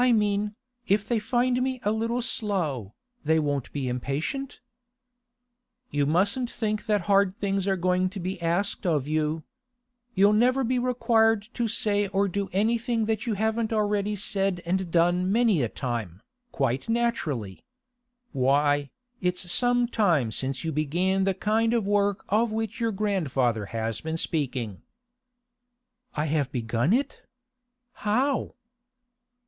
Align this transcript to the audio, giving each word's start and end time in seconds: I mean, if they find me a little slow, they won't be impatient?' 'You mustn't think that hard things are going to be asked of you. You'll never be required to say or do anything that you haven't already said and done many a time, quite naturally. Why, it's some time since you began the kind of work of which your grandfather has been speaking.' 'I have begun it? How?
I 0.03 0.13
mean, 0.13 0.55
if 0.87 1.07
they 1.07 1.19
find 1.19 1.61
me 1.61 1.79
a 1.83 1.91
little 1.91 2.23
slow, 2.23 2.95
they 3.23 3.37
won't 3.37 3.71
be 3.71 3.87
impatient?' 3.87 4.59
'You 5.91 6.07
mustn't 6.07 6.49
think 6.49 6.87
that 6.87 7.01
hard 7.01 7.35
things 7.35 7.67
are 7.67 7.77
going 7.77 8.09
to 8.09 8.19
be 8.19 8.41
asked 8.41 8.87
of 8.87 9.07
you. 9.07 9.43
You'll 10.15 10.33
never 10.33 10.63
be 10.63 10.79
required 10.79 11.43
to 11.53 11.67
say 11.67 12.07
or 12.07 12.27
do 12.27 12.49
anything 12.51 13.05
that 13.05 13.27
you 13.27 13.35
haven't 13.35 13.71
already 13.71 14.15
said 14.15 14.63
and 14.65 14.89
done 14.89 15.31
many 15.31 15.61
a 15.61 15.69
time, 15.69 16.23
quite 16.51 16.89
naturally. 16.89 17.63
Why, 18.31 18.89
it's 19.21 19.51
some 19.51 19.87
time 19.87 20.31
since 20.31 20.63
you 20.63 20.71
began 20.71 21.25
the 21.25 21.35
kind 21.35 21.75
of 21.75 21.85
work 21.85 22.25
of 22.27 22.51
which 22.51 22.79
your 22.79 22.91
grandfather 22.91 23.67
has 23.67 24.01
been 24.01 24.17
speaking.' 24.17 24.81
'I 26.15 26.25
have 26.25 26.51
begun 26.51 26.91
it? 26.91 27.21
How? 28.01 28.55